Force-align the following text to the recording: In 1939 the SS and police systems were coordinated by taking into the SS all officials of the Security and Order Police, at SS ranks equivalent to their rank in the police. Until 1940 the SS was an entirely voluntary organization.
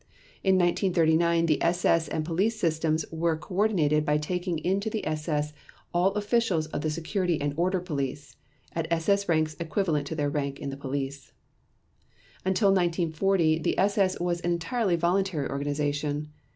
In 0.43 0.55
1939 0.57 1.45
the 1.45 1.61
SS 1.61 2.07
and 2.07 2.25
police 2.25 2.59
systems 2.59 3.05
were 3.11 3.37
coordinated 3.37 4.03
by 4.03 4.17
taking 4.17 4.57
into 4.65 4.89
the 4.89 5.05
SS 5.05 5.53
all 5.93 6.13
officials 6.13 6.65
of 6.65 6.81
the 6.81 6.89
Security 6.89 7.39
and 7.39 7.53
Order 7.55 7.79
Police, 7.81 8.35
at 8.73 8.91
SS 8.91 9.29
ranks 9.29 9.55
equivalent 9.59 10.07
to 10.07 10.15
their 10.15 10.31
rank 10.31 10.59
in 10.59 10.71
the 10.71 10.75
police. 10.75 11.33
Until 12.43 12.69
1940 12.69 13.59
the 13.59 13.77
SS 13.77 14.19
was 14.19 14.41
an 14.41 14.53
entirely 14.53 14.95
voluntary 14.95 15.47
organization. 15.47 16.29